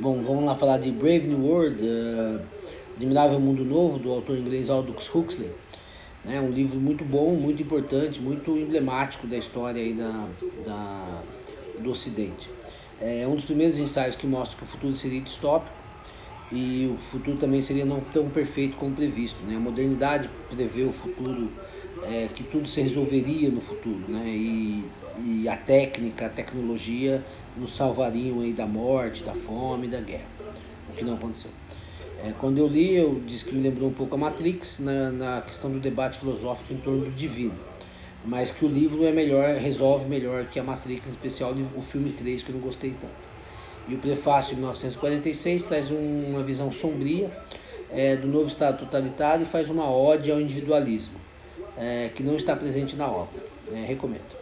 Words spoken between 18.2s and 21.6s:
perfeito como previsto. Né? A modernidade prevê o futuro,